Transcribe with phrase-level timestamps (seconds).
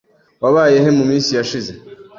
[0.43, 1.73] Wabaye he muminsi yashize?